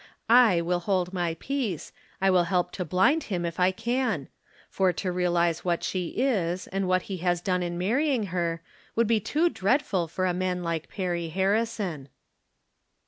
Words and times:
I 0.31 0.61
will 0.61 0.79
hold 0.79 1.13
my 1.13 1.35
peace; 1.39 1.91
I 2.19 2.31
will 2.31 2.45
help 2.45 2.71
to 2.71 2.83
blind 2.83 3.25
him 3.25 3.45
if 3.45 3.59
I 3.59 3.69
can; 3.69 4.29
for 4.67 4.91
to 4.91 5.11
realize 5.11 5.63
what 5.63 5.83
she 5.83 6.07
is, 6.17 6.65
and 6.65 6.87
what 6.87 7.03
he 7.03 7.17
has 7.17 7.39
done 7.39 7.61
in 7.61 7.77
marrying 7.77 8.23
her, 8.33 8.63
would 8.95 9.05
be 9.05 9.19
too 9.19 9.47
dreadful 9.47 10.07
for 10.07 10.25
a 10.25 10.33
man 10.33 10.63
like 10.63 10.89
Perry 10.89 11.29
Harrison. 11.29 12.09